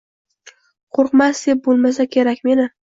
—Qoʻrqmas 0.99 1.45
deb 1.51 1.63
boʻlmasa 1.71 2.11
kerak 2.19 2.47
meni. 2.53 2.71